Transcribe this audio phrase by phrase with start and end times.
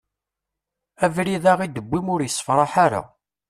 [1.05, 3.01] Abrid-a i d-tewwim ur issefraḥ ara.